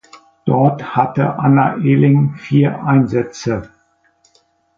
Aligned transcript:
Dort 0.45 0.95
hatte 0.95 1.35
Anna 1.37 1.73
Aehling 1.75 2.33
vier 2.33 2.83
Einsätze. 2.83 3.69